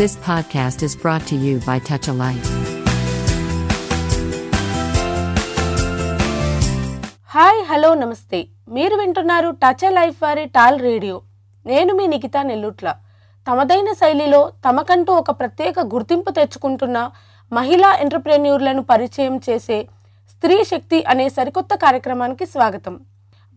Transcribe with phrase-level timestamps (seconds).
[0.00, 2.44] This podcast is brought to you by Touch a Light.
[7.34, 11.22] Hi hello నమస్తే మీరు వింటున్నారు touch life వారి tall radio
[11.66, 12.94] నేను మీ నిఖితా నెల్లుట్ల.
[13.46, 17.10] తమదైన శైలిలో తమకంటూ ఒక ప్రత్యేక గుర్తింపు తెచ్చుకుంటున్న
[17.52, 19.88] మహిళా ఎంటర్ప్రెన్యూర్లను పరిచయం చేసే
[20.30, 23.00] స్త్రీ శక్తి అనే సరికొత్త కార్యక్రమానికి స్వాగతం.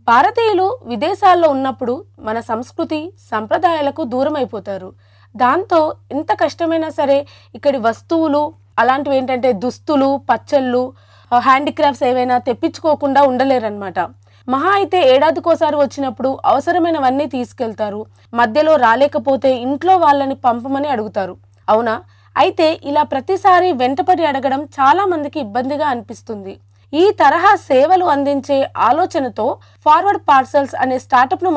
[0.08, 4.92] భారతీయులు విదేశాల్లో ఉన్నప్పుడు మన సంస్కృతి సంప్రదాయాలకు దూరం అయిపోతారు
[5.36, 10.94] దాంతో ఎంత కష్టమైనా సరే ఇక్కడి వస్తువులు అలాంటివి ఏంటంటే దుస్తులు పచ్చళ్ళు
[11.32, 14.00] హ్యాండిక్రాఫ్ట్స్ ఏవైనా తెప్పించుకోకుండా ఉండలేరన్నమాట.
[14.48, 18.06] మహా అయితే ఏడాదికోసారి వచ్చినప్పుడు అవసరమైనవన్నీ తీసుకెళ్తారు.
[18.34, 21.38] మధ్యలో రాలేకపోతే ఇంట్లో వాళ్ళని పంపమని అడుగుతారు.
[21.68, 22.02] అవునా?
[22.36, 26.60] అయితే ఇలా ప్రతిసారి వెంటపడి అడగడం చాలా మందికి ఇబ్బందిగా అనిపిస్తుంది.
[26.94, 31.52] ఈ తరహా సేవలు అందించే ఆలోచనతో ఫార్వర్డ్ పార్సల్స్ అనే స్టార్టప్ను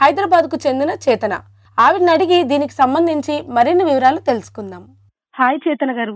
[0.00, 1.34] హైదరాబాద్కు చెందిన చేతన.
[1.84, 4.82] ఆవిడని అడిగి దీనికి సంబంధించి మరిన్ని వివరాలు తెలుసుకుందాం.
[5.38, 6.14] హాయ్ చేతన గారు.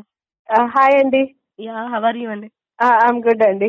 [0.75, 1.22] హాయ్ అండి.
[1.67, 2.48] యా హవర్ యూ అండి?
[2.78, 3.69] ఐఎమ్ గుడ్ అండి.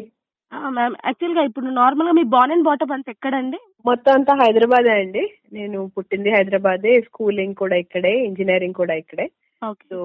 [0.78, 3.60] మ్యామ్ యాక్చువల్గా ఇప్పుడు నార్మల్గా మీ బాన్ అండ్ బాటమ్ అంతా ఎక్కడండి?
[3.90, 5.24] మొత్తం అంతా హైదరాబాదే అండి.
[5.58, 9.26] నేను పుట్టింది హైదరాబాదే స్కూలింగ్ కూడా ఇక్కడే ఇంజనీరింగ్ కూడా ఇక్కడే.
[9.70, 9.98] ఓకే సో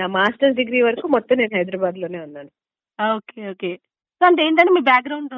[0.00, 2.50] నా మాస్టర్స్ డిగ్రీ వరకు మొత్తం నేను హైదరాబాద్లోనే ఉన్నాను.
[2.98, 3.72] ఓకే ఓకే
[4.20, 5.34] సో అంటే ఏంటంటే మీ బ్యాక్గ్రౌండ్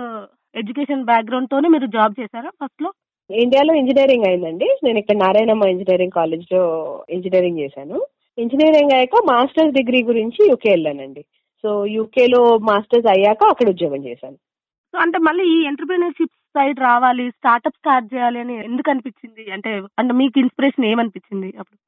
[0.60, 2.90] ఎడ్యుకేషన్ బ్యాక్గ్రౌండ్ తోనే మీరు జాబ్ చేశారా ఫస్ట్లో?
[3.34, 4.78] ఇండియాలో ఇంజనీరింగ్ అయిందండి.
[4.84, 6.62] నేను ఇక్కడ నారాయణమ్మ ఇంజనీరింగ్ కాలేజ్లో
[7.10, 8.06] ఇంజనీరింగ్ చేశాను.
[8.38, 11.24] ఇంజనీరింగ్ అయ్యాక మాస్టర్స్ డిగ్రీ గురించి యూకే వెళ్ళానండి.
[11.62, 14.36] సో యూకేలో మాస్టర్స్ అయ్యాక అక్కడ ఉద్యోగం చేశాను.
[14.92, 19.52] సో అంటే మళ్ళీ ఈ ఎంటర్ప్రీనర్షిప్ సైడ్ రావాలి స్టార్ట్అప్ స్టార్ట్ చేయాలి అని ఎందుకు అనిపించింది?
[19.52, 21.80] అంటే అంటే మీకు ఇన్స్పిరేషన్ ఏమనిపించింది అప్పుడు?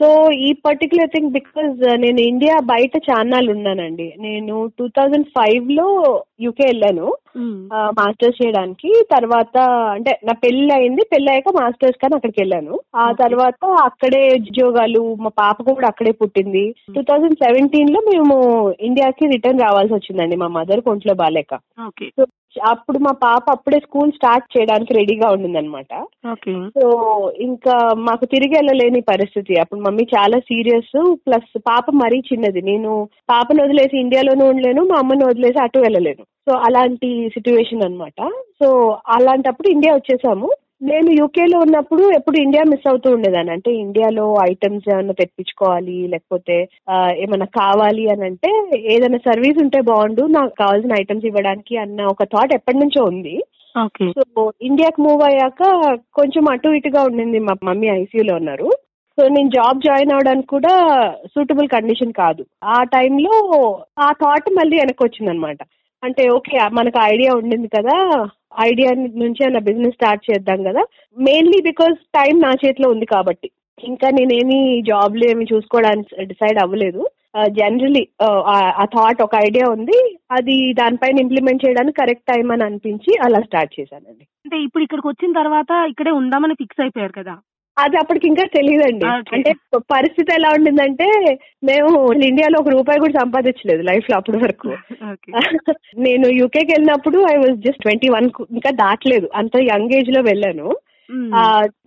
[0.00, 4.14] సో ఈ పర్టికులర్ థింగ్ బికాజ్ నేను ఇండియా బయట చాన్నాళ్ళు ఉన్నానండి.
[4.18, 7.14] నేను టూ థౌజండ్ ఫైవ్లో యూకే వెళ్ళాను.
[7.76, 9.06] మాస్టర్స్ చేయడానికి.
[9.10, 11.02] తర్వాత అంటే నా పెళ్ళి అయింది.
[11.12, 12.80] పెళ్ళి అయ్యాక మాస్టర్స్ కానీ అక్కడికి వెళ్ళాను.
[12.96, 13.12] ఆ.
[13.12, 16.74] తర్వాత అక్కడే ఉద్యోగాలు మా పాప కూడా అక్కడే పుట్టింది.
[16.94, 18.36] టూ థౌజండ్ సెవెంటీన్లో మేము
[18.80, 21.58] ఇండియాకి రిటర్న్ రావాల్సి వచ్చిందండి మా మదర్ ఒంట్లో బాలేక.
[21.86, 22.10] ఓకే.
[22.64, 26.04] అప్పుడు మా పాప అప్పుడే స్కూల్ స్టార్ట్ చేయడానికి రెడీగా ఉండిందనమాట
[26.68, 26.88] సో
[27.40, 29.60] ఇంకా మాకు తిరిగి వెళ్ళలేని పరిస్థితి.
[29.60, 32.62] అప్పుడు మమ్మీ చాలా సీరియస్ ప్లస్ పాప మరీ చిన్నది.
[32.62, 36.22] నేను పాపను వదిలేసి ఇండియాలోనూ ఉండలేను మా అమ్మని వదిలేసి అటు వెళ్ళలేను.
[36.22, 38.28] సో అలాంటి సిచ్యువేషన్ అన్నమాట.
[38.30, 40.50] సో అలాంటప్పుడు ఇండియా వచ్చేసాము.
[40.80, 43.52] నేను యూకేలో ఉన్నప్పుడు ఎప్పుడు ఇండియా మిస్ అవుతూ ఉండేదాన్ని.
[43.52, 46.56] అంటే ఇండియాలో ఐటమ్స్ ఏమైనా తెప్పించుకోవాలి లేకపోతే
[47.24, 48.50] ఏమైనా కావాలి అని అంటే
[48.94, 53.34] ఏదైనా సర్వీస్ ఉంటే బాగుండు నాకు కావాల్సిన ఐటమ్స్ ఇవ్వడానికి అన్న ఒక థాట్ ఎప్పటి నుంచో ఉంది.
[54.16, 55.62] సో ఇండియాకి మూవ్ అయ్యాక
[56.14, 58.68] కొంచెం అటు ఇటుగా ఉండింది మా మమ్మీ ఐసీయూలో ఉన్నారు.
[59.18, 60.74] సో నేను జాబ్ జాయిన్ అవడానికి కూడా
[61.34, 62.42] సూటబుల్ కండిషన్ కాదు.
[62.64, 63.34] ఆ టైంలో
[63.98, 65.58] ఆ థాట్ మళ్ళీ వెనక్కి వచ్చింది అనమాట
[66.02, 67.94] అంటే ఓకే మనకు ఐడియా ఉండింది కదా
[68.60, 70.84] ఐడియా నుంచి అన్న బిజినెస్ స్టార్ట్ చేద్దాం కదా.
[71.18, 73.50] మెయిన్లీ బికాస్ టైం నా చేతిలో ఉంది కాబట్టి.
[73.84, 77.10] ఇంకా నేనేమి జాబ్లు ఏమి చూసుకోవడానికి డిసైడ్ అవ్వలేదు.
[77.38, 80.18] Uh, జనరలీ uh, ఆ థాట్ ఒక ఐడియా ఉంది.
[80.30, 84.24] అది దానిపైన ఇంప్లిమెంట్ చేయడానికి కరెక్ట్ టైం అని అనిపించి అలా స్టార్ట్ చేశానండి.
[84.44, 87.40] అంటే ఇప్పుడు ఇక్కడికి వచ్చిన తర్వాత ఇక్కడే ఉందామని ఫిక్స్ అయిపోయారు కదా.
[87.76, 89.06] అది అప్పటికి ఇంకా తెలియదండి.
[89.34, 89.50] అంటే
[89.94, 91.08] పరిస్థితి ఎలా ఉండిందంటే
[91.64, 91.90] మేము
[92.28, 94.70] ఇండియాలో ఒక రూపాయి కూడా సంపాదించలేదు లైఫ్లో అప్పటి వరకు.
[96.06, 99.28] నేను యూకేకి వెళ్ళినప్పుడు I was just twenty one ఇంకా దాటలేదు.
[99.34, 100.68] అంత యంగ్ ఏజ్లో వెళ్ళాను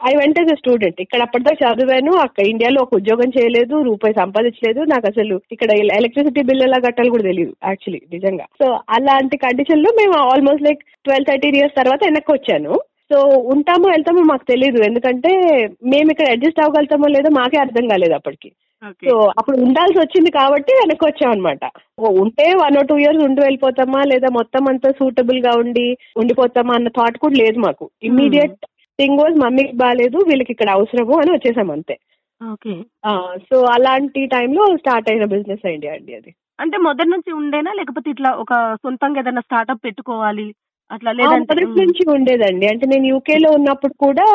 [0.09, 2.11] ఐ వెంట ఎస్ స్టూడెంట్ ఇక్కడ అప్పటిదాకా చదివాను.
[2.25, 4.81] అక్కడ ఇండియాలో ఒక ఉద్యోగం చేయలేదు రూపాయి సంపాదించలేదు.
[4.83, 8.45] నాకు అసలు ఇక్కడ ఎలక్ట్రిసిటీ బిల్ ఎలా కట్టాలి కూడా తెలియదు యాక్చువల్లీ నిజంగా.
[8.61, 8.67] సో
[8.97, 12.73] అలాంటి కండిషన్లో మేము almost like twelve thirteen years తర్వాత వెనక్కి వచ్చాను.
[13.11, 13.17] సో
[13.53, 15.31] ఉంటామో వెళ్తామో మాకు తెలియదు ఎందుకంటే
[15.93, 18.49] మేము ఇక్కడ అడ్జస్ట్ అవ్వగలుగుతామో లేదో మాకే అర్థం కాలేదు అప్పటికి.
[19.05, 21.63] సో అప్పుడు ఉండాల్సి వచ్చింది కాబట్టి వెనక్కి వచ్చాం అనమాట
[22.23, 25.87] ఉంటే వన్ ఆర్ టూ ఇయర్స్ ఉండి వెళ్ళిపోతామా లేదా మొత్తం అంతా సూటబుల్గా ఉండి
[26.21, 27.85] ఉండిపోతామా అన్న థాట్ కూడా లేదు మాకు.
[28.09, 28.55] ఇమ్మీడియట్
[28.99, 31.97] థింగ్ వాజ్ మమ్మీకి బాగాలేదు వీళ్ళకి ఇక్కడ అవసరము అని వచ్చేసాం అంతే.
[33.49, 36.31] సో అలాంటి టైంలో స్టార్ట్ అయిన బిజినెస్ ఐడియా అండి అది.
[36.59, 37.71] అంటే మొదటి నుంచి ఉండేనా?
[37.79, 38.53] లేకపోతే ఇట్లా ఒక
[38.83, 40.47] సొంతంగా ఏదైనా స్టార్ట్అప్ పెట్టుకోవాలి?
[40.91, 42.67] అట్లా ఆ, లేదంటే మొదటి నుంచి ఉండేదండి.
[42.67, 44.25] అంటే నేను యూకే లో ఉన్నప్పుడు కూడా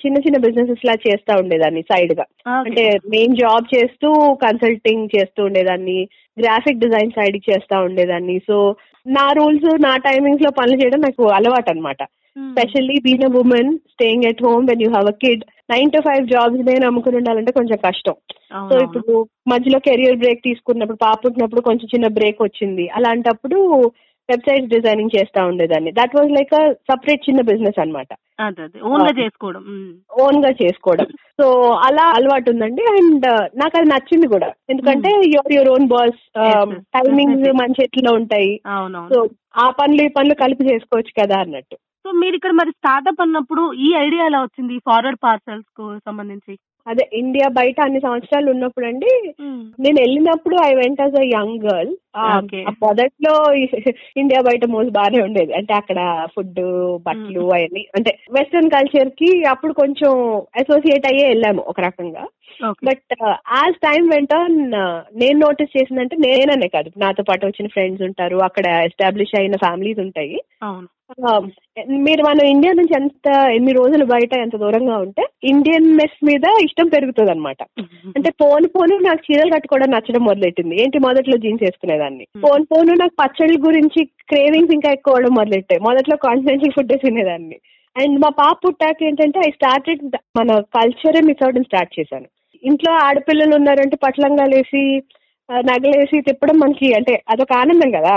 [0.00, 2.24] చిన్న చిన్న బిజినెసెస్ లా చేస్తా ఉండేదాన్ని సైడ్గా.
[2.60, 5.98] అంటే నేను జాబ్ చేస్తూ కన్సల్టింగ్ చేస్తూ ఉండేదాన్ని.
[6.36, 8.38] గ్రాఫిక్ డిజైన్ సైడ్ చేస్తా ఉండేదాన్ని.
[8.46, 8.56] సో
[9.06, 12.02] నా రూల్స్ నా టైమింగ్స్లో పనులు చేయడం నాకు అలవాటు అనమాట
[12.52, 16.26] specially been a women staying at home when you have a kid nine to five
[16.26, 18.14] jobs నేను నమ్ముకుని ఉండాలంటే కొంచెం కష్టం.
[18.68, 22.88] సో ఇప్పుడు మధ్యలో కెరియర్ బ్రేక్ తీసుకున్నప్పుడు పాప పుట్టినప్పుడు కొంచెం చిన్న బ్రేక్ వచ్చింది.
[22.88, 23.58] అలాంటప్పుడు
[24.30, 25.90] వెబ్సైట్స్ డిజైనింగ్ చేస్తా ఉండేదాన్ని.
[25.92, 27.80] దట్ వాజ్ లైక్ సపరేట్ చిన్న బిజినెస్
[28.40, 29.60] అదే ఓన్గా చేసుకోవడం.
[30.20, 31.06] ఓన్గా చేసుకోవడం.
[31.40, 33.26] సో అలా అలవాటు ఉందండి అండ్
[33.58, 34.52] నాకు అది నచ్చింది కూడా.
[34.70, 36.20] ఎందుకంటే your your own boss.
[36.70, 37.52] Timings.
[37.52, 38.60] మన చేతిలో ఉంటాయి.
[39.14, 41.76] సో ఆ పనులు ఈ పనులు కలిపి చేసుకోవచ్చు కదా అన్నట్టు.
[42.04, 44.74] సో మీరు ఇక్కడ మరి స్టార్ట్అప్ అన్నప్పుడు ఈ ఐడియా ఎలా వచ్చింది?
[44.86, 46.54] ఫార్వర్డ్ పార్సల్స్కు సంబంధించి?
[46.86, 49.10] అదే ఇండియా బయట అన్ని సంవత్సరాలు ఉన్నప్పుడు అండి
[49.82, 51.90] నేను వెళ్ళినప్పుడు I went as a young girl.
[52.84, 53.32] మొదట్లో
[54.22, 55.52] ఇండియా బయట మోజు బాగానే ఉండేది.
[55.52, 55.98] అంటే అక్కడ
[56.34, 56.60] ఫుడ్
[57.06, 57.82] బట్టలు అవన్నీ.
[57.96, 60.12] అంటే వెస్ట్రన్ కల్చర్కి అప్పుడు కొంచెం
[60.60, 62.24] అసోసియేట్ అయ్యే వెళ్ళాము ఒక రకంగా.
[62.84, 63.14] బట్
[63.52, 64.34] యాజ్ టైం వెంట
[65.14, 66.90] నేను నోటీస్ చేసిందంటే నేననే కాదు.
[66.98, 68.36] నాతో పాటు వచ్చిన ఫ్రెండ్స్ ఉంటారు.
[68.38, 70.38] అక్కడ ఎస్టాబ్లిష్ అయిన ఫ్యామిలీస్ ఉంటాయి.
[71.26, 71.40] ఆ,
[71.98, 76.88] మీరు మనం ఇండియా నుంచి ఎంత ఎన్ని రోజులు బయట ఎంత దూరంగా ఉంటే ఇండియన్ మెస్ మీద ఇష్టం
[76.88, 77.62] పెరుగుతుంది అనమాట
[78.16, 80.82] అంటే పోను పోను నాకు చీరలు కట్టుకోవడం నచ్చడం మొదలెట్టింది.
[80.82, 82.26] ఏంటి మొదట్లో జీన్స్ వేసుకునేదాన్ని?
[82.44, 87.58] పోను పోను నాకు పచ్చళ్ళ గురించి క్రేవింగ్స్ ఇంకా ఎక్కువ అవడం మొదలెట్టాయి మొదట్లో కాన్ఫిడెన్షియల్ ఫుడ్ తినేదాన్ని.
[87.96, 90.04] అండ్ మా పాప పుట్టాక ఏంటంటే ఐ స్టార్టెడ్
[90.36, 92.28] మన కల్చరే మిస్ అవడం స్టార్ట్ చేశాను.
[92.62, 94.82] ఇంట్లో ఆడపిల్లలు ఉన్నారంటే పట్లంగాలు వేసి
[95.48, 98.12] నగలేసి తిప్పడం మనకి అంటే అదొక ఆనందం కదా.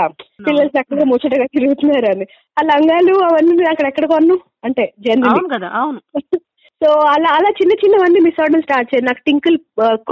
[0.46, 2.26] పిల్లలు చక్కగా ముచ్చటగా తిరుగుతున్నారు అని.
[2.56, 4.36] ఆ లంగాలు అవన్నీ నేను అక్కడ ఎక్కడ కొన్ను?
[4.64, 6.00] అంటే జనరల్ అవును కదా అవును.
[6.82, 9.58] సో అలా అలా చిన్న చిన్నవన్నీ మిస్ అవడం స్టార్ట్ చేయాలి నాకు టింకిల్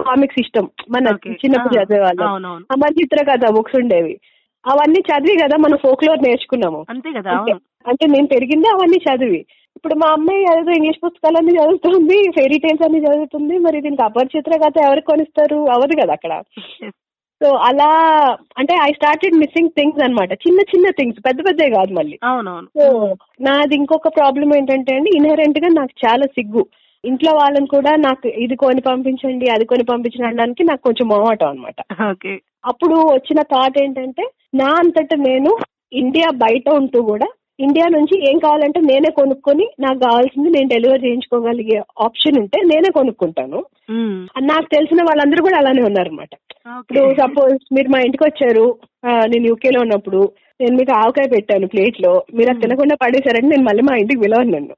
[0.03, 0.67] కామిక్స్ ఇష్టం.
[0.91, 1.07] మన.
[1.43, 2.29] చిన్నప్పుడు ఆ, చదివేవాళ్ళం.
[2.73, 4.15] అమర్ చిత్ర కథ బుక్స్ ఉండేవి.
[4.65, 6.81] అవన్నీ చదివి కదా మనం ఫోక్లోర్ నేర్చుకున్నాము.
[6.91, 7.33] అంతే కదా
[7.87, 9.41] అంటే నేను పెరిగింది అవన్నీ చదివి.
[9.77, 14.77] ఇప్పుడు మా అమ్మాయి ఏదో ఇంగ్లీష్ పుస్తకాలన్నీ చదువుతుంది ఫెయిరీ టైల్స్ అన్ని చదువుతుంది మరి దీనికి అపరిచిత్ర కథ
[14.79, 15.61] ఎవరికి కొనిస్తారు?
[15.77, 16.35] అవదు కదా అక్కడ.
[17.41, 17.89] సో అలా
[18.59, 20.33] అంటే ఐ స్టార్టెడ్ మిస్సింగ్ థింగ్స్ అన్నమాట.
[20.45, 22.17] చిన్న చిన్న థింగ్స్ పెద్ద పెద్దే కాదు మళ్ళీ.
[22.77, 22.85] సో
[23.41, 26.63] నాది ఇంకొక ప్రాబ్లం ఏంటంటే అండి ఇన్హరెంట్గా నాకు చాలా సిగ్గు.
[27.05, 31.79] ఇంట్లో వాళ్ళని కూడా నాకు ఇది కొని పంపించండి అది కొని పంపించండి అనడానికి నాకు కొంచెం మొహమాటం అనమాట
[32.65, 35.53] అప్పుడు వచ్చిన థాట్ ఏంటంటే నా అంతటా నేను
[35.93, 37.29] ఇండియా బయట ఉంటూ కూడా
[37.63, 43.59] ఇండియా నుంచి ఏం కావాలంటే నేనే కొనుక్కొని నాకు కావాల్సింది నేను డెలివరీ చేయించుకోగలిగే ఆప్షన్ ఉంటే నేనే కొనుక్కుంటాను.
[44.49, 46.33] నాకు తెలిసిన వాళ్ళందరూ కూడా అలానే ఉన్నారనమాట
[46.81, 48.67] ఇప్పుడు సపోజ్ మీరు మా ఇంటికి వచ్చారు
[49.29, 50.21] నేను యూకేలో ఉన్నప్పుడు
[50.61, 54.75] నేను మీకు ఆవకాయ పెట్టాను ప్లేట్లో మీరు అది తినకుండా పడేశారంటే నేను మళ్ళీ మా ఇంటికి పిలవను నన్ను.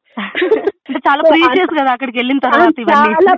[1.05, 2.95] చాలా ప్రీషియస్ కదా అక్కడికి వెళ్ళిన ఆ, తర్వాత ఇవన్నీ.
[2.95, 3.35] చాలా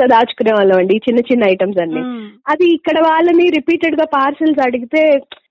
[0.00, 2.02] గా దాచుకునే వాళ్ళం అండి చిన్న చిన్న ఐటమ్స్ అన్ని.
[2.46, 5.02] అది ఇక్కడ వాళ్ళని రిపీటెడ్గా పార్సల్స్ అడిగితే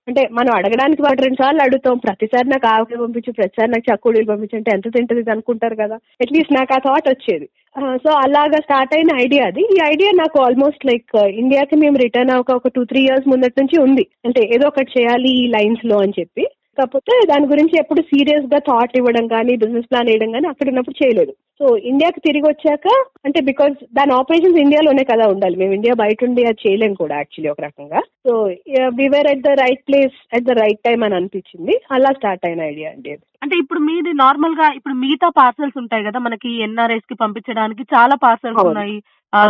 [0.08, 1.98] అంటే మనం అడగడానికి వాటి రెండు సార్లు అడుగుతాం.
[1.98, 5.96] ప్రతిసారి నాకు ఆవకాయ పంపించు ప్రతిసారి నాకు చక్కుడీలు పంపించు అంటే ఎంత తింటది ఇది అనుకుంటారు కదా.
[6.20, 7.46] అట్లీస్ట్ నాకు ఆ థాట్ వచ్చేది.
[8.04, 9.62] సో అలాగా స్టార్ట్ అయిన ఐడియా అది.
[9.74, 13.78] ఈ ఐడియా నాకు ఆల్మోస్ట్ లైక్ ఇండియాకి మేము రిటర్న్ అవ్వక ఒక టూ త్రీ ఇయర్స్ ముందటి నుంచి
[13.82, 14.06] ఉంది.
[14.24, 16.46] అంటే ఏదో ఒకటి చేయాలి ఈ లైన్స్లో అని చెప్పి.
[16.78, 21.32] కాకపోతే దాని గురించి ఎప్పుడు సీరియస్గా థాట్ ఇవ్వడం కానీ బిజినెస్ ప్లాన్ వేయడం కానీ అక్కడ ఉన్నప్పుడు చేయలేదు.
[21.60, 22.88] సో ఇండియాకి తిరిగి వచ్చాక
[23.26, 25.56] అంటే బికాజ్ దాని ఆపరేషన్స్ ఇండియాలోనే కదా ఉండాలి.
[25.62, 28.00] మేము ఇండియా బయట ఉండి అది చేయలేం కూడా యాక్చువల్లీ ఒక రకంగా.
[28.26, 28.32] So
[29.00, 31.74] we were at the right place at the right time అని అనిపించింది.
[31.96, 33.12] అలా స్టార్ట్ అయిన ఐడియా అండి
[33.44, 38.62] అంటే ఇప్పుడు మీది నార్మల్గా ఇప్పుడు మిగతా పార్సల్స్ ఉంటాయి కదా మనకి ఎన్ఆర్ఐస్కి పంపించడానికి చాలా పార్సల్స్.
[38.66, 38.98] ఉన్నాయి.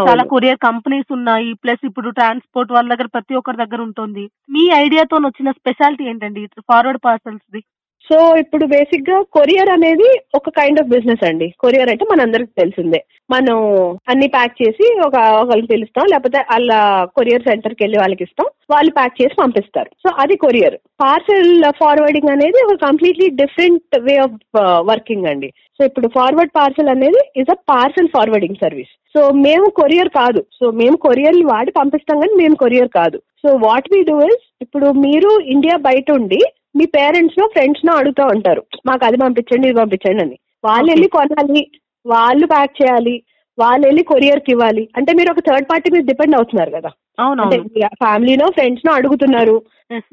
[0.08, 1.50] చాలా కొరియర్ కంపెనీస్ ఉన్నాయి.
[1.64, 4.24] ప్లస్ ఇప్పుడు ట్రాన్స్పోర్ట్ వాళ్ళ దగ్గర ప్రతి ఒక్కరి దగ్గర ఉంటుంది.
[4.54, 6.42] మీ ఐడియాతో వచ్చిన స్పెషాలిటీ ఏంటండి?
[6.70, 7.62] Forward parcels the?
[8.10, 10.08] సో ఇప్పుడు బేసిక్గా కొరియర్ అనేది
[10.38, 11.48] ఒక కైండ్ ఆఫ్ బిజినెస్ అండి.
[11.62, 13.00] కొరియర్ అంటే మనందరికి తెలిసిందే.
[13.34, 13.58] మనం
[14.12, 16.80] అన్ని ప్యాక్ చేసి ఒక ఒకరికి పిలుస్తాం లేకపోతే అలా
[17.18, 19.90] కొరియర్ సెంటర్కి వెళ్ళి వాళ్ళకి ఇస్తాం వాళ్ళు ప్యాక్ చేసి పంపిస్తారు.
[20.02, 24.38] సో అది కొరియర్ పార్సల్ ఫార్వర్డింగ్ అనేది ఒక completely different way of
[24.90, 25.50] working అండి.
[25.76, 30.40] సో ఇప్పుడు ఫార్వర్డ్ పార్సల్ అనేది is a parcel forwarding service so మేము కొరియర్ కాదు.
[30.58, 33.18] సో మేము కొరియర్ వాడి పంపిస్తాం కానీ మేము కొరియర్ కాదు.
[33.42, 36.40] So what we do is ఇప్పుడు మీరు ఇండియా బయట ఉండి
[36.76, 40.38] మీ పేరెంట్స్ నో ఫ్రెండ్స్ నో అడుగుతూ ఉంటారు మాకు అది పంపించండి ఇది పంపించండి అని.
[40.64, 40.90] వాళ్ళు.
[40.92, 41.70] వెళ్ళి కొనాలి
[42.06, 43.22] వాళ్ళు ప్యాక్ చేయాలి
[43.58, 44.88] వాళ్ళు వెళ్ళి కొరియర్కి ఇవ్వాలి.
[44.96, 46.88] అంటే మీరు ఒక థర్డ్ పార్టీ మీద డిపెండ్ అవుతున్నారు కదా.
[47.86, 49.62] ఫ్యామిలీనో ఫ్రెండ్స్ నో అడుగుతున్నారు.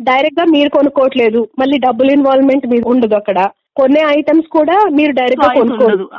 [0.01, 1.48] డైరెక్ట్గా మీరు కొనుక్కోవట్లేదు.
[1.60, 3.50] మళ్ళీ డబ్బులు ఇన్వాల్వ్మెంట్ మీద ఉండదు అక్కడ.
[3.77, 6.10] కొన్ని ఐటమ్స్ కూడా మీరు డైరెక్ట్గా ఉండదు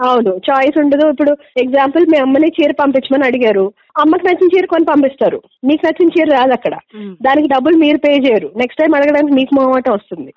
[0.00, 0.30] అవును.
[0.50, 1.10] చాయిస్ ఉండదు.
[1.10, 3.72] ఇప్పుడు ఎగ్జాంపుల్ మీ అమ్మని చీర పంపించమని అడిగారు.
[3.98, 5.42] అమ్మకి నచ్చిన చీర కొని పంపిస్తారు.
[5.64, 6.74] మీకు నచ్చిన చీర రాదు అక్కడ.
[7.22, 8.50] దానికి డబ్బులు మీరు పే చేయరు.
[8.56, 10.32] నెక్స్ట్ టైం అడగడానికి మీకు మొహమాటం వస్తుంది.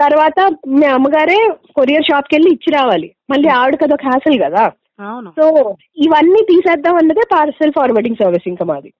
[0.00, 3.10] తర్వాత మీ అమ్మగారే కొరియర్ షాప్కి వెళ్ళి ఇచ్చి రావాలి.
[3.30, 4.72] మళ్ళీ ఆవిడకి అదొక హ్యాసల్ కదా.
[5.40, 8.92] సో ఇవన్నీ తీసేద్దాం అన్నదే పార్సల్ ఫార్వర్డింగ్ సర్వీస్ ఇంకా మాది.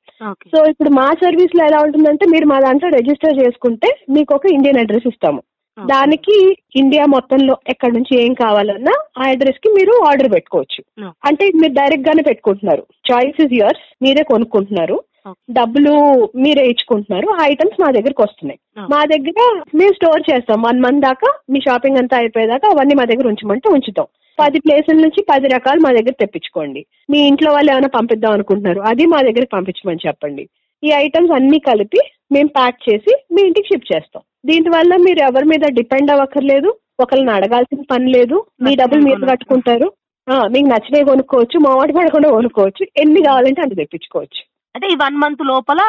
[0.56, 5.06] సో ఇప్పుడు మా సర్వీస్లో ఎలా ఉంటుందంటే మీరు మా దాంట్లో రిజిస్టర్ చేసుకుంటే మీకు ఒక ఇండియన్ అడ్రస్
[5.06, 5.42] ఇస్తాము.
[5.84, 11.04] దానికి ఇండియా మొత్తంలో ఎక్కడి నుంచి ఏం కావాలన్నా ఆ అడ్రస్కి మీరు ఆర్డర్ పెట్టుకోవచ్చు.
[11.24, 12.86] అంటే మీరు డైరెక్ట్ గానే పెట్టుకుంటున్నారు.
[13.12, 15.02] చాయిస్ ఇస్ యువర్స్ మీరే కొనుక్కుంటున్నారు.
[15.50, 15.92] డబ్బులు
[16.36, 17.28] మీరే ఇచ్చుకుంటున్నారు.
[17.28, 18.58] ఆ ఐటమ్స్ మా దగ్గరకు వస్తున్నాయి.
[18.90, 20.62] మా దగ్గర మేము స్టోర్ చేస్తాం.
[20.62, 24.06] వన్ మంత్ దాకా మీ షాపింగ్ అంతా అయిపోయేదాకా అవన్నీ మా దగ్గర ఉంచమంటే ఉంచుతాం.
[24.38, 26.86] పది ప్లేసుల నుంచి పది రకాలు మా దగ్గర తెప్పించుకోండి.
[27.10, 30.48] మీ ఇంట్లో వాళ్ళు ఏమైనా పంపిద్దాం అనుకుంటున్నారు అది మా దగ్గర పంపించమని చెప్పండి.
[30.84, 31.98] ఈ ఐటమ్స్ అన్ని కలిపి
[32.32, 34.22] మేము ప్యాక్ చేసి మీ ఇంటికి షిప్ చేస్తాం.
[34.44, 36.70] దీనివల్ల మీరు ఎవరి మీద డిపెండ్ అవ్వక్కర్లేదు.
[37.00, 38.46] ఒకరిని అడగాల్సిన పని లేదు.
[38.62, 39.26] మీ డబ్బులు మీరు.
[39.30, 39.92] కట్టుకుంటారు.
[40.30, 42.86] మీకు నచ్చినవి కొనుక్కోవచ్చు మావాడి పడకుండా కొనుక్కోవచ్చు.
[42.96, 44.40] ఎన్ని కావాలంటే అన్ని తెప్పించుకోవచ్చు.
[44.76, 45.82] అంటే ఈ వన్ మంత్ లోపల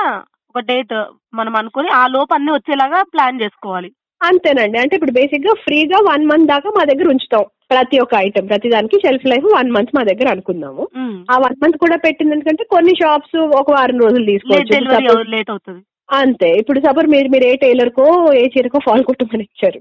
[0.49, 0.93] ఒక డేట్
[1.33, 3.91] మనం అనుకొని ఆ లోపు అన్ని వచ్చేలాగా ప్లాన్ చేసుకోవాలి.
[4.23, 4.77] అంతేనండి.
[4.79, 7.45] అంటే ఇప్పుడు బేసిక్గా ఫ్రీగా వన్ మంత్ దాకా మా దగ్గర ఉంచుతాం.
[7.71, 10.87] ప్రతి ఒక్క ఐటమ్ ప్రతి దానికి షెల్ఫ్ లైఫ్ వన్ మంత్ మా దగ్గర అనుకుందాము.
[11.31, 16.49] ఆ వన్ మంత్ కూడా పెట్టింది ఎందుకంటే కొన్ని షాప్స్ ఒక వారం రోజులు లేట్ తీసుకోవచ్చు అంతే.
[16.61, 18.05] ఇప్పుడు సపోజ్ మీరు మీరు ఏ టైలర్ కో
[18.41, 19.79] ఏ చీరకో ఫాల్ కుట్టమని ఇచ్చారు.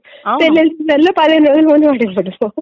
[0.91, 2.53] నెలలో పదిహేను రోజుల ముందు ఇవ్వడం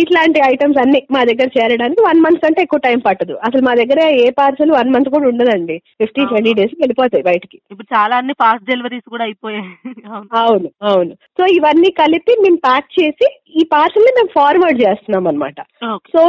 [0.00, 3.34] ఇట్లాంటి ఐటమ్స్ అన్ని మా దగ్గర చేరడానికి వన్ మంత్ కంటే ఎక్కువ టైం పట్టదు.
[3.46, 5.76] అసలు మా దగ్గర ఏ పార్సల్ వన్ మంత్ కూడా ఉండదండి.
[6.00, 6.32] ఫిఫ్టీన్ అవును.
[6.34, 7.56] ట్వంటీ డేస్ వెళ్ళిపోతాయి బయటికి.
[7.72, 9.68] ఇప్పుడు చాలా అన్ని ఫాస్ట్ డెలివరీస్ కూడా అయిపోయాయి.
[10.44, 10.70] అవును.
[10.92, 13.28] అవును సో ఇవన్నీ కలిపి మేము ప్యాక్ చేసి
[13.60, 15.60] ఈ పార్సల్ని మేము ఫార్వర్డ్ చేస్తున్నాం అనమాట
[16.14, 16.20] సో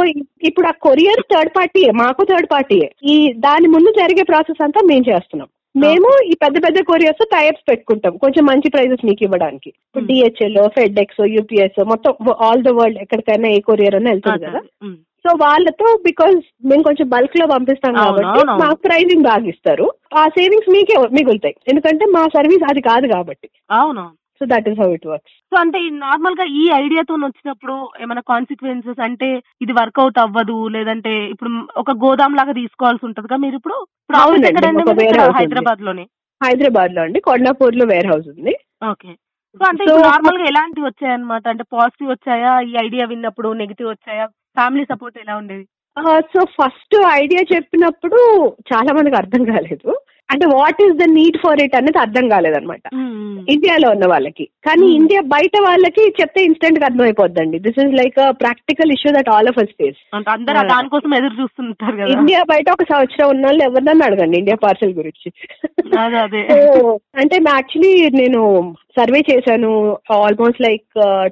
[0.50, 5.06] ఇప్పుడు ఆ కొరియర్ థర్డ్ పార్టీయే మాకు థర్డ్ పార్టీయే ఈ దాని ముందు జరిగే ప్రాసెస్ అంతా మేము
[5.12, 5.48] చేస్తున్నాం.
[5.76, 8.16] మేము ఈ పెద్ద పెద్ద కొరియర్స్ టైప్స్ పెట్టుకుంటాం.
[8.16, 9.70] కొంచెం మంచి ప్రైజెస్ మీకు ఇవ్వడానికి.
[10.06, 14.60] డిహెచ్ఎల్ ఫెడ్ఎక్స్ యూపీఎస్ మొత్తం ఆల్ ద వరల్డ్ ఎక్కడికైనా ఏ కొరియర్ అని వెళ్తుంది కదా.
[15.24, 18.40] సో వాళ్ళతో బికాజ్ మేము కొంచెం బల్క్లో పంపిస్తాం కాబట్టి.
[18.62, 19.86] మాకు ప్రైజింగ్ బాగా ఇస్తారు.
[20.14, 21.54] ఆ సేవింగ్స్ మీకే మిగులుతాయి.
[21.68, 23.48] ఎందుకంటే మా సర్వీస్ అది కాదు కాబట్టి.
[23.70, 24.04] అవును.
[24.44, 29.42] So that is how it works so అంటే నార్మల్గా ఈ ఐడియాతో వచ్చినప్పుడు ఏమైనా కాన్సిక్వెన్సెస్ అంటే
[29.62, 33.86] ఇది వర్కౌట్ అవ్వదు లేదంటే ఇప్పుడు ఒక గోదాం లాగా తీసుకోవాల్సి ఉంటదిగా మీరు ఇప్పుడు.
[35.36, 36.06] హైదరాబాద్లోనే
[36.42, 38.54] హైదరాబాద్లో అండి కొండాపూర్లో వేర్ హౌస్ ఉంది.
[38.90, 39.12] ఓకే.
[39.58, 41.48] సో అంటే నార్మల్గా ఎలాంటివి వచ్చాయన్నమాట?
[41.48, 42.60] అంటే పాజిటివ్ వచ్చాయా?
[42.60, 44.26] ఈ ఐడియా విన్నప్పుడు నెగిటివ్ వచ్చాయా?
[44.26, 45.64] ఫ్యామిలీ సపోర్ట్ ఎలా ఉండేది?
[46.20, 48.20] సో ఫస్ట్ ఐడియా చెప్పినప్పుడు
[48.72, 49.98] చాలా మందికి అర్థం కాలేదు.
[50.30, 52.80] అంటే what is the need for it అనేది అర్థం కాలేదన్నమాట.
[53.48, 54.44] ఇండియాలో ఉన్న వాళ్ళకి.
[54.44, 54.86] కానీ.
[54.94, 57.58] ఇండియా బయట వాళ్ళకి చెప్తే ఇన్స్టెంట్గా అర్థమైపోద్దండి.
[57.58, 60.68] This is like practical issue that all of us face అందరు.
[60.68, 65.32] దానికోసం ఎదురు చూస్తుంటారు ఇండియా బయట ఒక సంవత్సరం ఉన్న వాళ్ళు ఎవరినన్నా అడగండి ఇండియా పార్సల్ గురించి.
[67.20, 69.98] అంటే యాక్చువల్లీ నేను సర్వే చేశాను.
[70.12, 70.84] Almost like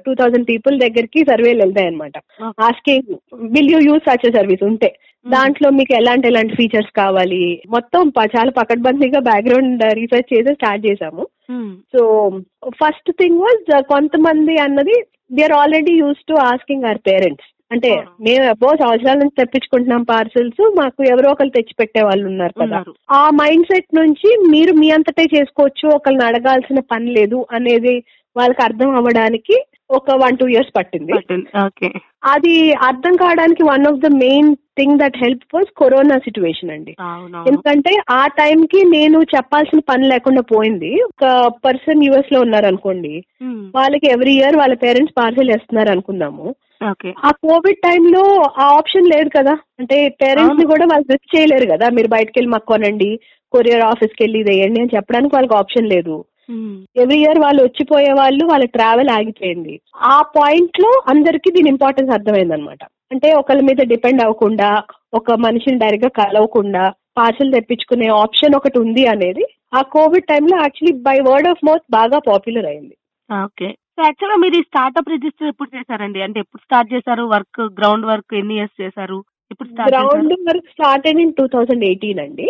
[0.05, 2.11] two thousand people దగ్గరికి సర్వేలు వెళ్తాయి అనమాట.
[2.59, 4.95] Asking will you use such service ఉంటే.
[5.27, 7.63] దాంట్లో మీకు ఎలాంటి ఎలాంటి ఫీచర్స్ కావాలి?
[7.69, 11.27] మొత్తం చాలా పకడ్బందీగా బ్యాక్గ్రౌండ్ రీసెర్చ్ చేసి స్టార్ట్ చేశాము.
[11.51, 11.75] Hmm.
[11.95, 12.29] So
[12.67, 17.91] first thing was కొంతమంది అన్నది we are already use to asking our parents అంటే.
[18.21, 22.79] మేము ఎబ్బో సంవత్సరాల నుంచి తెప్పించుకుంటున్నాం పార్సల్స్ మాకు ఎవరో ఒకరు తెచ్చి పెట్టే వాళ్ళు ఉన్నారు కదా.
[23.11, 27.95] ఆ మైండ్ సెట్ నుంచి మీరు మీ అంతటే చేసుకోవచ్చు ఒకరిని అడగాల్సిన పని లేదు అనేది
[28.35, 29.55] వాళ్ళకి అర్థం అవ్వడానికి
[29.93, 31.11] ఒక వన్ టూ ఇయర్స్ పట్టింది.
[32.25, 36.93] అది అర్థం కావడానికి one of the main thing that help was corona situation అండి.
[37.47, 41.03] ఎందుకంటే ఆ టైంకి నేను చెప్పాల్సిన పని లేకుండా పోయింది.
[41.03, 41.25] ఒక
[41.65, 43.71] పర్సన్ యుఎస్లో ఉన్నారు అనుకోండి మ్మ్.
[43.75, 46.55] వాళ్ళకి ఎవ్రీ ఇయర్ వాళ్ళ పేరెంట్స్ పార్సల్ వేస్తున్నారు అనుకుందాము.
[47.25, 48.23] ఆ కోవిడ్ టైంలో
[48.57, 49.57] ఆ ఆప్షన్ లేదు కదా.
[49.79, 50.65] అంటే పేరెంట్స్ని.
[50.65, 51.89] కూడా వాళ్ళు రిస్క్ చేయలేరు కదా.
[51.89, 53.19] మీరు బయటకు వెళ్ళి మాకు కొనండి
[53.53, 56.15] కొరియర్ ఆఫీస్కి వెళ్ళి ఇది వేయండి అని చెప్పడానికి వాళ్ళకి ఆప్షన్ లేదు.
[57.01, 59.75] ఎవ్రీ ఇయర్ వాళ్ళు వచ్చిపోయే వాళ్ళు వాళ్ళ ట్రావెల్ ఆగిపోయింది.
[60.13, 64.69] ఆ పాయింట్లో అందరికి దీని ఇంపార్టెన్స్ అర్థమైంది అనమాట అంటే ఒకళ్ళ మీద డిపెండ్ అవ్వకుండా
[65.13, 66.83] ఒక మనిషిని డైరెక్ట్గా కలవకుండా
[67.17, 72.17] పార్సల్ తెప్పించుకునే ఆప్షన్ ఒకటి ఉంది అనేది ఆ కోవిడ్ టైంలో actually by word of mouth బాగా
[72.29, 72.95] పాపులర్ అయింది.
[73.29, 76.19] ఓకే సో యాక్చువల్గా మీరు ఈ స్టార్ట్అప్ రిజిస్టర్ ఎప్పుడు చేశారండి?
[76.21, 77.23] అంటే ఎప్పుడు స్టార్ట్ చేశారు?
[77.35, 79.19] వర్క్ గ్రౌండ్ వర్క్ ఎన్ని ఇయర్స్ చేశారు?
[79.69, 82.47] స్టార్ట్ గ్రౌండ్ వర్క్ స్టార్ట్ అయిన టూ థౌజండ్ ఎయిటీన్ అండి.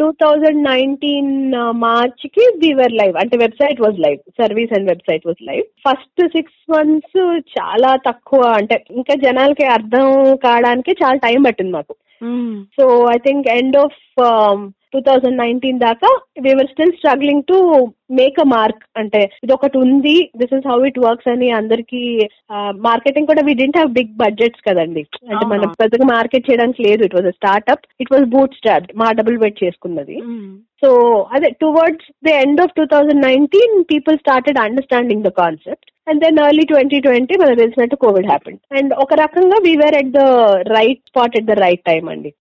[0.00, 5.64] టూ థౌజండ్ నైన్టీన్ మార్చ్కి వీవర్ లైవ్ అంటే website was live service and website was live
[5.88, 7.20] first six months
[7.58, 8.42] చాలా తక్కువ.
[8.58, 11.94] అంటే ఇంకా జనాలకి అర్థం కావడానికి చాలా టైం పట్టింది మాకు.
[12.76, 14.00] So I think end of
[14.96, 16.10] two thousand nineteen దాకా
[16.44, 17.56] we are still struggling to
[18.18, 22.02] make a mark అంటే ఇది ఒకటి ఉంది this is how it works అని అందరికి
[22.88, 25.02] మార్కెటింగ్ కూడా we didn't have big budgets కదండి.
[25.30, 25.72] అంటే మనం.
[25.82, 27.02] పెద్దగా మార్కెట్ చేయడానికి లేదు.
[27.08, 30.16] It was startup it was boot start మా డబుల్ బెట్ చేసుకున్నది.
[30.82, 30.88] సో
[31.34, 36.40] అదే towards the end of two thousand nineteen people started understanding the concept and then
[36.46, 40.24] early twenty twenty మనకు తెలిసినట్టు కోవిడ్ హ్యాపెండ్ అండ్ ఒక రకంగా we are at the
[40.76, 42.32] right spot at the right time అండి.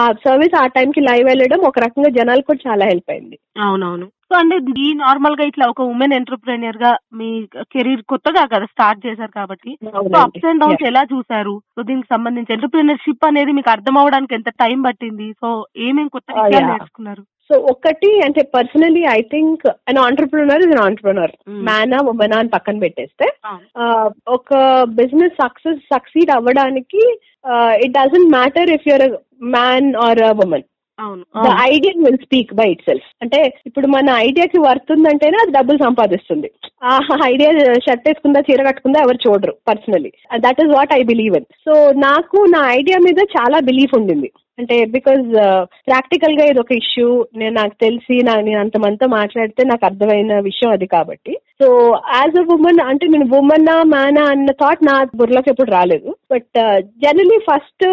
[0.00, 3.38] ఆ service ఆ టైంకి live వెళ్ళడం ఒక రకంగా జనాలకు కూడా చాలా హెల్ప్ అయింది.
[3.60, 4.06] అవునవును.
[4.06, 9.78] సో అంటే ఈ నార్మల్గా ఇట్లా ఒక ఉమెన్ ఎంటర్ప్రెన్యూర్గా మీ కెరీర్ కొత్తగా కదా స్టార్ట్ చేశారు కాబట్టి.
[9.84, 14.48] సో అప్స్ అండ్ డౌన్స్ ఎలా చూసారు సో దీనికి సంబంధించి ఎంటర్ప్రినర్షిప్ అనేది మీకు అర్థం అవడానికి ఎంత
[14.48, 15.32] టైం పట్టింది?
[15.32, 16.72] సో ఏమేమి కొత్త విషయాలు yeah.
[16.72, 17.22] నేర్చుకున్నారు?
[17.50, 21.32] సో ఒకటి అంటే personally I think an entrepreneur is an entrepreneur.
[21.68, 23.26] మ్యానా ఉమెనా అని పక్కన పెట్టేస్తే
[24.36, 24.50] ఒక
[25.00, 27.02] బిజినెస్ సక్సెస్ సక్సీడ్ అవ్వడానికి
[27.84, 29.06] it doesn't matter if you're
[29.56, 30.66] man or women
[31.44, 36.48] the idea will speak by itself అంటే ఇప్పుడు మన ఐడియాకి వర్త్ ఉందంటేనే అది డబ్బులు సంపాదిస్తుంది.
[36.88, 36.94] ఆ
[37.32, 37.50] ఐడియా
[37.86, 40.10] షర్ట్ వేసుకుందా చీర కట్టుకుందా ఎవరు చూడరు personally
[40.44, 41.74] that is what I believe in so
[42.06, 44.30] నాకు నా ఐడియా మీద చాలా బిలీఫ్ ఉండింది.
[44.58, 45.26] అంటే బికాజ్
[45.88, 47.08] ప్రాక్టికల్ uh, గా ఇది ఒక ఇష్యూ
[47.40, 51.32] నేను నాకు తెలిసి నా నేను అంతమంతా మాట్లాడితే నాకు అర్థమైన విషయం అది కాబట్టి.
[51.60, 51.66] సో
[52.16, 56.10] యాజ్ అ ఉమెన్ అంటే నేను ఉమెన్ మ్యానా అన్న థాట్ నా బుర్రలోకి ఎప్పుడు రాలేదు.
[56.32, 56.58] But
[57.04, 57.86] generally first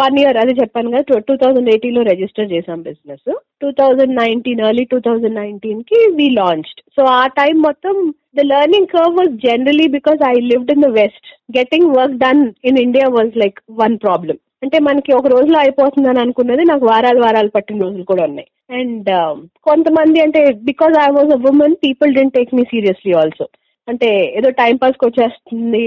[0.00, 3.28] one year అదే చెప్పాను కదా టూ థౌజండ్ ఎయిటీన్లో రిజిస్టర్ చేసాం business
[3.62, 7.96] two thousand nineteen early two thousand నైన్టీన్కి we launched so ఆ టైం మొత్తం
[8.38, 11.28] the learning curve was generally because I lived in the west
[11.58, 16.64] getting work done in India was like one problem అంటే మనకి ఒక రోజులో అయిపోతుందని అనుకున్నది
[16.64, 18.48] నాకు వారాలు వారాలు పట్టిన రోజులు కూడా ఉన్నాయి.
[18.78, 19.36] అండ్ um,
[19.68, 23.46] కొంతమంది అంటే because I was a women people didn't take me seriously also
[23.88, 25.86] అంటే ఏదో టైం పాస్కి వచ్చేస్తుంది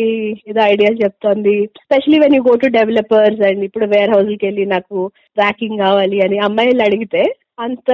[0.50, 1.56] ఏదో ఐడియాస్ చెప్తుంది.
[1.84, 4.98] Specially when you go to developers and ఇప్పుడు వేర్ హౌస్కి వెళ్ళి నాకు
[5.38, 7.24] ర్యాకింగ్ కావాలి అని అమ్మాయిలు అడిగితే
[7.60, 7.90] అంత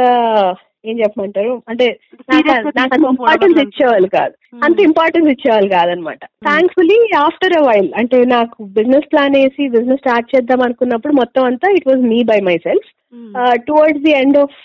[0.85, 1.53] ఏం చెప్పమంటారు?
[1.69, 1.85] అంటే
[2.77, 3.59] నాకు ఇంపార్టెన్స్.
[3.59, 4.33] ఇచ్చేవాళ్ళు కాదు.
[4.65, 6.21] అంత ఇంపార్టెన్స్ ఇచ్చేవాళ్ళు కాదనమాట.
[6.47, 11.69] థ్యాంక్ఫుల్లీ ఆఫ్టర్ అ వైల్ అంటే నాకు బిజినెస్ ప్లాన్ వేసి బిజినెస్ స్టార్ట్ చేద్దాం అనుకున్నప్పుడు మొత్తం అంతా
[11.71, 12.89] it was me by myself
[13.67, 14.57] towards the end of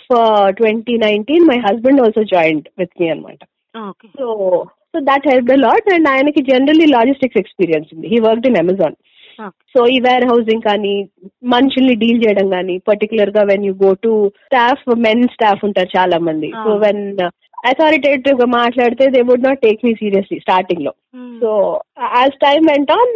[0.61, 3.42] twenty nineteen my husband also joined with me అనమాట.
[4.18, 4.26] So
[4.94, 8.06] so that help the lot and ఆయనకి generally logistics experience ఉంది.
[8.12, 8.97] He work in Amazon
[9.75, 10.95] so ఈ warehousing కానీ
[11.55, 14.12] మనుషుల్ని deal చేయడం కానీ పర్టికులర్గా when you go to
[14.45, 16.71] staff men staff ఉంటారు చాలా మంది సో.
[16.85, 17.05] వెన్
[17.69, 20.93] అథారిటేటివ్గా మాట్లాడితే they would not take me seriously స్టార్టింగ్లో.
[21.41, 21.50] So
[22.19, 23.12] as time went on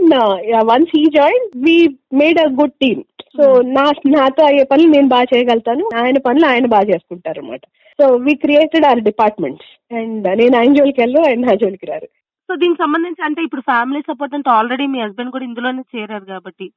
[0.71, 1.77] once he join we
[2.13, 3.03] made a good team
[3.37, 3.45] so
[3.77, 3.85] నా
[4.17, 5.85] నాతో అయ్యే పనులు నేను బాగా చేయగలుగుతాను.
[6.03, 7.65] ఆయన పనులు ఆయన బాగా చేసుకుంటారు అనమాట
[7.99, 12.09] so we created our departments and నేను ఆయన జోలికి వెళ్ళు ఆయన నా జోలికి రారు.
[12.49, 16.73] సో దీనికి సంబంధించి అంటే ఇప్పుడు ఫ్యామిలీ సపోర్ట్ అంటే ఆల్రెడీ మీ హస్బెండ్ కూడా ఇందులోనే చేరారు కాబట్టి.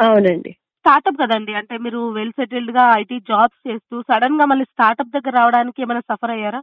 [0.00, 0.50] అవునండి.
[0.50, 1.54] స్టార్ట్అప్ కదండి.
[1.54, 6.58] అంటే మీరు వెల్ సెటిల్డ్గా ఐటీ జాబ్స్ చేస్తూ సడన్గా మళ్ళీ స్టార్ట్అప్ దగ్గర రావడానికి ఏమైనా సఫర్ అయ్యారా?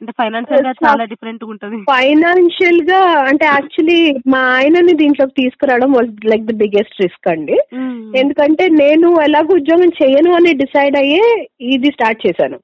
[0.00, 1.76] అంటే ఫైనాన్షియల్గా చాలా డిఫరెంట్గా ఉంటది.
[1.76, 7.58] ఫైనాన్షియల్గా అంటే యాక్చువల్లీ మా ఆయనని దీంట్లోకి తీసుకురావడం was like the biggest risk అండి.
[8.18, 12.58] ఎందుకంటే నేను ఎలాగో ఉద్యోగం చేయను అని డిసైడ్ అయ్యే ఇది స్టార్ట్ చేశాను.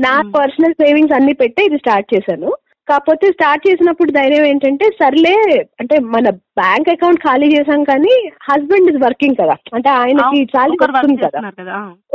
[0.00, 0.22] నా.
[0.38, 2.52] పర్సనల్ సేవింగ్స్ అన్ని పెట్టే ఇది స్టార్ట్ చేశాను.
[2.88, 5.36] కాకపోతే స్టార్ట్ చేసినప్పుడు ధైర్యం ఏంటంటే సర్లే
[5.80, 9.56] అంటే మన బ్యాంక్ అకౌంట్ ఖాళీ చేశాం కానీ హస్బెండ్ ఇస్ వర్కింగ్ కదా.
[9.74, 11.40] అంటే ఆయనకి చాలా వస్తుంది కదా.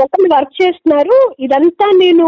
[0.04, 1.18] ఒకరు వర్క్ చేస్తున్నారు.
[1.40, 2.28] ఇదంతా నేను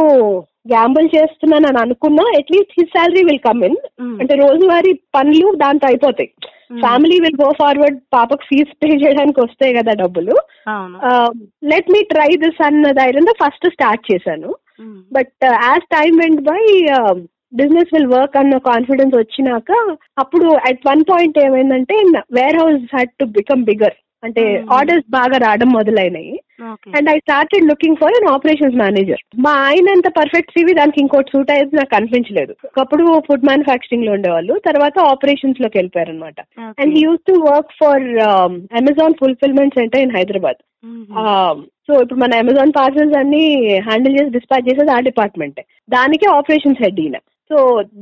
[0.72, 3.80] గ్యాంబుల్ చేస్తున్నాను అని అనుకున్నా at least his salary will come in.
[4.22, 6.30] అంటే రోజువారీ పనులు దాంతో అయిపోతాయి.
[6.84, 10.36] ఫ్యామిలీ విల్ గో ఫార్వర్డ్ పాపకు ఫీజ్ పే చేయడానికి వస్తాయి కదా డబ్బులు.
[11.72, 14.52] లెట్ మీ ట్రై దిస్ అన్న ధైర్యంతో ఫస్ట్ స్టార్ట్ చేశాను.
[15.14, 16.62] But as time went by
[17.54, 19.72] business will work అన్న కాన్ఫిడెన్స్ వచ్చినాక
[20.18, 21.98] అప్పుడు అట్ వన్ పాయింట్ ఏమైందంటే
[22.58, 24.74] warehouse had to become bigger అంటే Hmm.
[24.74, 26.34] ఆర్డర్స్ బాగా రావడం మొదలైనాయి.
[26.96, 31.32] And I started looking for an operations manager మా ఆయన అంత పర్ఫెక్ట్ సివి దానికి ఇంకోటి
[31.32, 34.62] సూట్ అయ్యేది నాకు కనిపించలేదు ఒకప్పుడు ఫుడ్ మ్యానుఫ్యాక్చరింగ్లో ఉండేవాళ్ళు.
[34.66, 36.40] తర్వాత ఆపరేషన్స్లోకి వెళ్ళిపోయారు అనమాట
[36.80, 38.06] and he use to work for
[38.82, 40.62] Amazon fulfilment centre in Hyderabad
[41.90, 43.44] so ఇప్పుడు మన అమెజాన్ పార్సల్స్ అన్ని
[43.88, 45.60] హ్యాండిల్ చేసి డిస్పాచ్ చేసేది ఆ డిపార్ట్మెంట్
[45.96, 47.18] దానికే ఆపరేషన్స్ హెడ్ ఈయన.
[47.52, 47.58] సో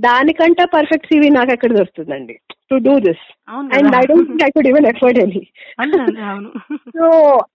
[0.05, 2.35] దానికంటే పర్ఫెక్ట్ సివి నాకు ఎక్కడ దొరుకుతుందండి?
[2.71, 3.23] To do this
[3.77, 4.27] and I don't.
[4.29, 5.41] Think I could even afford any
[6.97, 7.05] so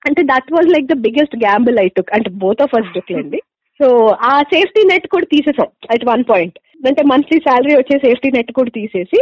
[0.08, 3.40] అంటే that was like the biggest gamble I took అంటే బోత్ ఆఫ్ అస్ టుక్ అండి
[3.80, 3.88] సో
[4.30, 6.58] ఆ సేఫ్టీ నెట్ కూడా తీసేసాం అట్ వన్ పాయింట్
[6.88, 9.20] అంటే మంత్లీ శాలరీ వచ్చే safety net కూడా తీసేసి.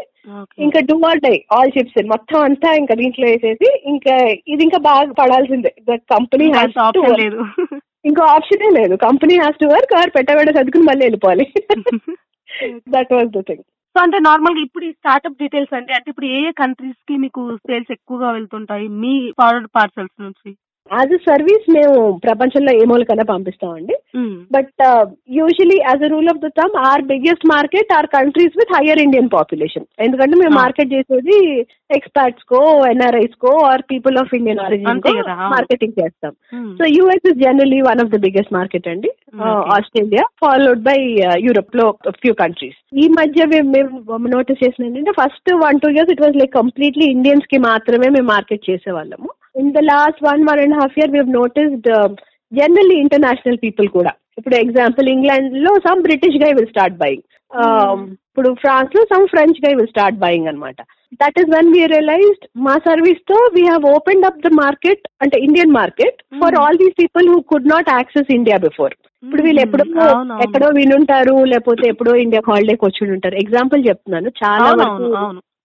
[0.58, 4.14] ఇంకా do or die all chips మొత్తం అంతా ఇంకా దీంట్లో వేసేసి ఇంకా
[4.48, 5.74] ఇది ఇంకా బాగా పడాల్సిందే.
[5.88, 7.38] ద కంపెనీ ఇంకా హ్యాస్ లేదు.
[8.04, 8.96] ఇంకా ఆప్షనే లేదు.
[8.96, 11.46] Company has to work or పెట్టబెడ చదువుకుని మళ్ళీ వెళ్ళిపోవాలి.
[12.88, 13.64] That was the thing
[13.96, 17.92] so అంటే నార్మల్గా ఇప్పుడు ఈ స్టార్ట్అప్ డీటెయిల్స్ అంటే అంటే ఇప్పుడు ఏ ఏ కంట్రీస్కి మీకు సేల్స్
[17.92, 18.88] ఎక్కువగా వెళ్తుంటాయి?
[18.88, 20.50] మీ ఫార్వర్డ్ పార్సల్స్ నుంచి.
[20.90, 21.94] యాజ్ అ సర్వీస్ మేము
[22.24, 23.94] ప్రపంచంలో ఏ మూలకన్నా పంపిస్తామండి.
[24.54, 24.82] But
[25.36, 29.30] usually as a rule of the thumb our biggest market are countries with higher Indian
[29.36, 30.60] population ఎందుకంటే మేము Ah.
[30.60, 31.38] మార్కెట్ చేసేది
[31.90, 35.00] ఎక్స్పర్ట్స్ కో NRIs co or people of Indian origin.
[35.54, 36.32] Marketing చేస్తాం.
[36.78, 39.10] So US is generally one of the biggest market అండి.
[39.76, 40.98] Australia followed by
[41.46, 41.86] యూరోప్లో
[42.22, 46.38] few countries ఈ మధ్య మేము మేము నోటీస్ చేసిన ఏంటంటే first one two years it was
[46.42, 51.14] like completely ఇండియన్స్కి మాత్రమే మేము మార్కెట్ చేసేవాళ్ళము in the last one one and half year
[51.14, 51.88] we noticed
[52.52, 54.12] generally international people కూడా.
[54.38, 57.24] ఇప్పుడు ఎగ్జాంపుల్ ఇంగ్లాండ్లో some British guy will start buying
[58.28, 60.78] ఇప్పుడు ఫ్రాన్స్లో some French guy will start buying అనమాట
[61.20, 65.74] that is one we realised మా సర్వీస్తో we have open up the market అంటే Indian
[65.80, 66.62] market for Hmm.
[66.62, 70.00] All these people who could not access India before ఇప్పుడు వీళ్ళు ఎప్పుడో మ్మ్.
[70.06, 73.36] అవును, ఎక్కడో వినుంటారు లేకపోతే ఎప్పుడో ఇండియా హాలిడేకి వచ్చి ఉంటారు.
[73.42, 74.30] ఎగ్జాంపుల్ చెప్తున్నాను.
[74.42, 75.06] చాలా వరకు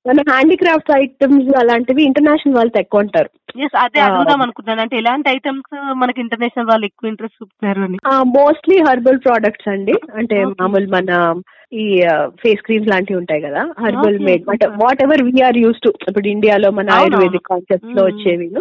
[0.06, 3.30] మన హ్యాండిక్రాఫ్ట్స్ ఐటమ్స్ అలాంటివి ఇంటర్నేషనల్ వాళ్ళతో ఎక్కువ ఉంటారు.
[3.58, 4.00] ఎస్ అదే.
[4.00, 4.82] అడుగుదాం అనుకుంటున్నాను.
[4.82, 7.98] అంటే ఎలాంటి ఐటమ్స్ మనకి ఇంటర్నేషనల్ వాళ్ళు ఎక్కువ ఇంట్రెస్ట్ అని?
[8.08, 9.94] మోస్ట్లీ హర్బల్ ప్రోడక్ట్స్ అండి.
[10.16, 10.46] అంటే.
[10.46, 11.42] మామూలు మన
[11.74, 14.66] ఈ ఫేస్ క్రీమ్స్ లాంటివి ఉంటాయి కదా హర్బల్ మేడ్ అంటే.
[14.66, 18.04] Whatever we are use to ఇప్పుడు ఇండియాలో మన ఆయుర్వేదిక్ కాన్సెప్ట్స్లో.
[18.06, 18.52] వచ్చేవి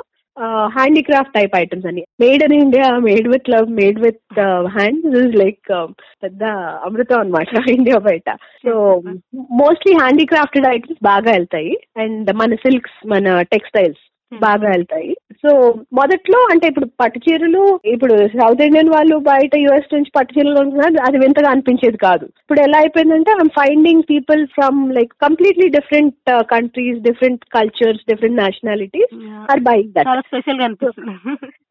[0.64, 2.04] హ్యాండిక్రాఫ్ట్ టైప్ ఐటమ్స్ అని.
[2.20, 5.86] Made in India made with love made with hands is like
[6.22, 6.44] పెద్ద
[6.84, 8.32] అమృతం అనమాట ఇండియా బయట.
[8.34, 9.02] సో
[9.34, 11.78] మోస్ట్లీ హ్యాండిక్రాఫ్టెడ్ ఐటమ్స్ బాగా వెళ్తాయి.
[11.96, 15.16] అండ్ మన సిల్క్స్ మన టెక్స్టైల్స్ బాగా వెళ్తాయి.
[15.42, 20.56] సో మొదట్లో అంటే ఇప్పుడు పట్టు చీరలు ఇప్పుడు సౌత్ ఇండియన్ వాళ్ళు బయట యుఎస్ నుంచి పట్టు చీరలు
[20.56, 21.06] కొనుక్కున్నారు.
[21.06, 22.24] అది వింతగా అనిపించేది కాదు.
[22.24, 26.14] ఇప్పుడు ఎలా అయిపోయిందంటే I'm finding people from like completely different
[26.50, 29.14] countries different cultures different nationalities
[29.50, 31.12] or bike that చాలా స్పెషల్గా అనిపిస్తుంది.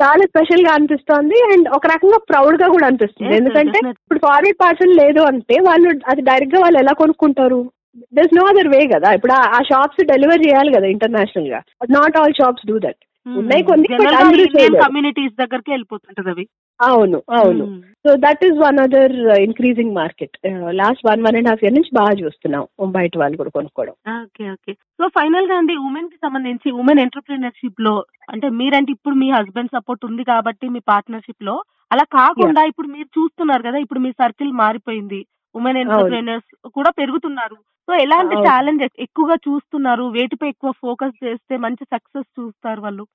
[0.04, 1.36] చాలా స్పెషల్గా అనిపిస్తోంది.
[1.54, 3.36] అండ్ ఒక రకంగా ప్రౌడ్గా కూడా అనిపిస్తుంది.
[3.36, 3.80] ఎందుకంటే.
[3.89, 7.72] ఇప్పుడు ఫార్వర్డ్ పార్సల్ లేదు అంటే వాళ్ళు అది డైరెక్ట్గా వాళ్ళు ఎలా కొనుక్కుంటారు?
[8.14, 9.12] దర్ నో అదర్ వే కదా.
[9.12, 11.62] ఇప్పుడు ఆ- షాప్స్ డెలివర్ చేయాలి కదా ఇంటర్నేషనల్గా.
[11.90, 13.04] Not all shops do that
[13.38, 13.88] ఉన్నాయి కొన్ని.
[13.88, 16.48] కమ్యూనిటీస్ దగ్గరికి వెళ్ళిపోతుంటది అవి.
[16.82, 17.82] అవును అవును.
[17.82, 20.38] So that is one other increasing market
[20.70, 23.94] last one one and half year నుంచి బాగా చూస్తున్నాం బయట వాళ్ళు కూడా కొనుక్కోవడం.
[24.24, 30.06] ఓకే ఓకే సో ఫైనల్గా అండి ఉమెన్కి సంబంధించి ఉమెన్ ఎంటర్ప్రీనర్షిప్లో అంటే మీరంటే ఇప్పుడు మీ హస్బెండ్ సపోర్ట్
[30.06, 35.26] ఉంది కాబట్టి మీ పార్ట్నర్షిప్లో అలా కాకుండా ఇప్పుడు మీరు చూస్తున్నారు కదా ఇప్పుడు మీ సర్కిల్ మారిపోయింది.
[35.56, 37.58] ఉమెన్ ఎంటర్ప్రీనర్స్ కూడా పెరుగుతున్నారు.
[37.88, 38.48] సో ఎలాంటి అవును.
[38.50, 40.04] ఛాలెంజ్ ఎక్కువగా చూస్తున్నారు?
[40.08, 43.06] వేటిపై ఎక్కువ ఫోకస్ చేస్తే మంచి సక్సెస్ చూస్తారు వాళ్ళు?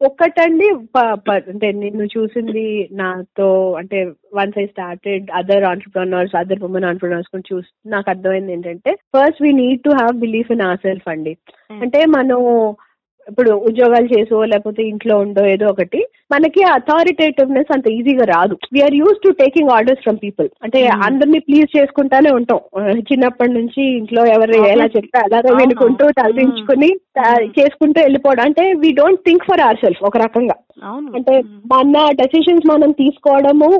[0.00, 0.68] ఒక్కటండి
[1.48, 3.98] అంటే నిన్ను చూసింది నాతో అంటే
[4.34, 9.52] once I started other entrepreneurs other women entrepreneurs కూడా చూసి నాకు అర్థమైంది ఏంటంటే first we
[9.52, 11.34] need to have belief in our self అండి
[11.80, 12.40] అంటే మనం
[13.26, 16.00] ఇప్పుడు ఉద్యోగాలు చేసో లేకపోతే ఇంట్లో ఉండో ఏదో ఒకటి
[16.32, 21.02] మనకి అథారిటేటివ్నెస్ అంత ఈజీగా రాదు we're used to taking orders from people అంటే Hmm.
[21.06, 22.60] అందరినీ ప్లీజ్ చేసుకుంటానే ఉంటాం
[23.08, 24.86] చిన్నప్పటి నుంచి ఇంట్లో ఎవరు ఎలా.
[24.94, 25.52] చెప్తే అలాగే.
[25.58, 27.48] వినుకుంటూ తలదించుకుని ఆ, Hmm.
[27.56, 30.56] చేసుకుంటూ వెళ్ళిపోవడం అంటే we don't think for our self ఒక రకంగా
[31.16, 31.34] అంటే
[31.72, 33.70] మన డెసిషన్స్ మనం తీసుకోవడము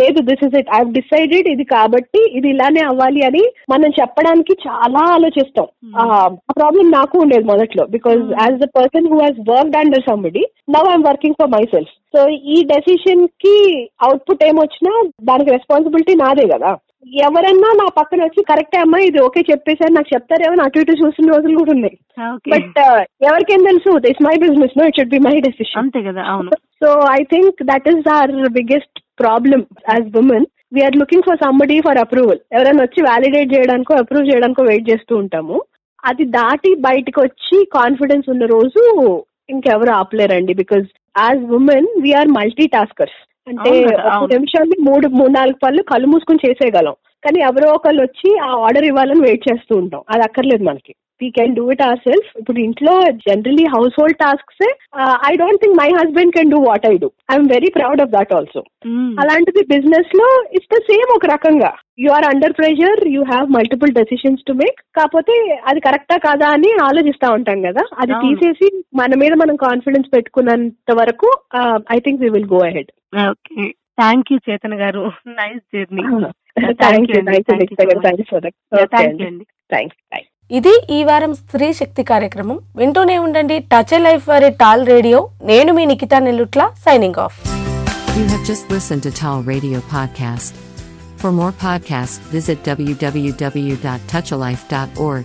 [0.00, 5.02] లేదు this is it I decided ఇది కాబట్టి ఇది ఇలానే అవ్వాలి అని మనం చెప్పడానికి చాలా
[5.16, 5.66] ఆలోచిస్తాం.
[5.86, 5.96] Hmm.
[6.02, 8.22] ఆ ప్రాబ్లం నాకు ఉండేది మొదట్లో because.
[8.42, 10.44] As the person who has worked under somebody
[10.76, 12.22] now I'm working for my self so
[12.54, 13.56] ఈ డెసిషన్కి
[14.06, 14.94] అవుట్పుట్ ఏమొచ్చినా
[15.28, 16.72] దానికి రెస్పాన్సిబిలిటీ నాదే కదా.
[17.26, 21.54] ఎవరన్నా నా పక్కన వచ్చి కరెక్టే అమ్మా ఇది ఓకే చెప్పేసారు నాకు చెప్తారేమో అటు ఇటు చూసిన రోజులు
[21.60, 21.96] కూడా ఉన్నాయి.
[22.52, 22.78] బట్
[23.28, 26.50] ఎవరికేం తెలుసు this my business no it should be my decision అంతే కదా అవును.
[26.82, 32.00] So I think that is our biggest problem as women we're looking for somebody for
[32.04, 35.56] approval ఎవరైనా వచ్చి వ్యాలిడేట్ చేయడానికో అప్రూవ్ చేయడానికో వెయిట్ చేస్తూ ఉంటాము.
[36.04, 38.82] అది దాటి బయటకు వచ్చి కాన్ఫిడెన్స్ ఉన్న రోజు
[39.50, 40.52] ఇంకెవరు ఆపలేరండి.
[40.60, 40.86] Because
[41.18, 42.30] as women we're
[42.66, 43.70] multitaskers అంటే
[44.08, 44.32] ఒక.
[44.34, 46.96] నిమిషాన్ని మూడు మూడు నాలుగు పళ్ళు కళ్ళు మూసుకొని చేసేయగలం.
[47.24, 50.02] కానీ ఎవరో ఒకళ్ళు వచ్చి ఆ ఆర్డర్ ఇవ్వాలని వెయిట్ చేస్తూ ఉంటాం.
[50.10, 50.92] అది అక్కర్లేదు మనకి.
[51.22, 52.94] We can do it our self ఇప్పుడు ఇంట్లో
[53.26, 53.66] generally
[53.98, 54.64] household tasks
[55.28, 58.32] I don't think my husband can do what I do I'm very proud of that
[58.38, 58.60] also.
[59.22, 61.70] అలాంటిది బిజినెస్లో ఇట్స్ ద సేమ్ ఒక రకంగా.
[62.02, 65.34] You are under pressure you have multiple decisions to make కాకపోతే
[65.70, 67.84] అది కరెక్టా కాదా అని ఆలోచిస్తా ఉంటాం కదా.
[67.94, 68.12] అది.
[68.24, 68.68] తీసేసి
[69.00, 71.30] మన మీద మనం కాన్ఫిడెన్స్ పెట్టుకున్నంత వరకు
[71.96, 72.90] I think we will go ahead
[73.28, 73.66] okay
[74.00, 75.04] thank you Chetan garu.
[75.40, 76.04] Nice journey
[76.82, 77.30] thank you అండి.
[77.50, 78.00] Thank you.
[78.04, 78.58] Thank you that
[78.94, 84.82] thank you అండి ఇది ఈ వారం స్త్రీ శక్తి కార్యక్రమం వింటూనే ఉండండి టచ్ లైఫ్ వారి టాల్
[84.90, 85.18] రేడియో
[85.50, 87.38] నేను మీ Nikhita Nellutla signing off
[88.14, 90.54] You have just listened to Tall Radio Podcast.
[91.18, 95.24] For more podcasts, visit www.touchalife.org.